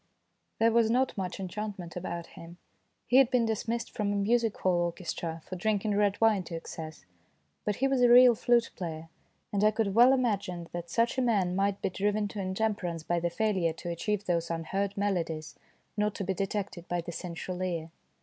There 0.57 0.71
was 0.71 0.89
not 0.89 1.15
much 1.15 1.39
enchantment 1.39 1.95
about 1.95 2.25
him 2.33 2.57
he 3.05 3.17
had 3.17 3.29
been 3.29 3.45
dismissed 3.45 3.91
from 3.91 4.11
a 4.11 4.15
music 4.15 4.57
hall 4.57 4.81
orchestra 4.85 5.41
for 5.45 5.55
drinking 5.55 5.95
red 5.95 6.19
wine 6.19 6.41
to 6.45 6.55
excess 6.55 7.05
but 7.65 7.75
he 7.75 7.87
was 7.87 8.01
a 8.01 8.09
real 8.09 8.33
flute 8.33 8.71
player, 8.75 9.09
and 9.53 9.63
I 9.63 9.69
could 9.69 9.93
well 9.93 10.11
imagine 10.11 10.67
that 10.71 10.89
such 10.89 11.19
a 11.19 11.21
man 11.21 11.55
might 11.55 11.83
be 11.83 11.91
driven 11.91 12.27
to 12.29 12.39
in 12.41 12.55
temperance 12.55 13.03
by 13.03 13.19
the 13.19 13.29
failure 13.29 13.73
to 13.73 13.89
achieve 13.89 14.25
those 14.25 14.49
11 14.49 14.61
unheard 14.61 14.97
melodies" 14.97 15.53
not 15.95 16.15
to 16.15 16.23
be 16.23 16.33
detected 16.33 16.87
by 16.87 17.01
the 17.01 17.11
sensual 17.11 17.61
ear. 17.61 17.91